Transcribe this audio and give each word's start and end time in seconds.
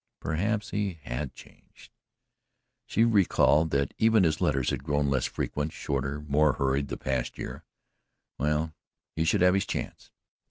Perhaps 0.19 0.71
he 0.71 0.93
HAD 1.03 1.31
changed. 1.35 1.91
She 2.87 3.03
recalled 3.05 3.69
that 3.69 3.93
even 3.99 4.23
his 4.23 4.41
letters 4.41 4.71
had 4.71 4.83
grown 4.83 5.11
less 5.11 5.25
frequent, 5.27 5.73
shorter, 5.73 6.21
more 6.21 6.53
hurried 6.53 6.87
the 6.87 6.97
past 6.97 7.37
year 7.37 7.65
well, 8.39 8.73
he 9.15 9.23
should 9.23 9.41
have 9.41 9.53
his 9.53 9.67
chance. 9.67 10.09